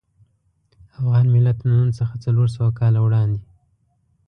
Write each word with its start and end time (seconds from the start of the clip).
افغان 0.99 1.25
ملت 1.35 1.57
له 1.65 1.71
نن 1.79 1.89
څخه 1.99 2.15
څلور 2.25 2.47
سوه 2.55 2.69
کاله 2.79 2.99
وړاندې. 3.03 3.41